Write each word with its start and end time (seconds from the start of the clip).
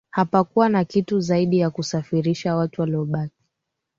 hapakuwa 0.09 0.69
na 0.69 0.85
kitu 0.85 1.19
zaidi 1.19 1.59
ya 1.59 1.69
kusafirisha 1.69 2.55
watu 2.55 2.81
waliobaki 2.81 3.35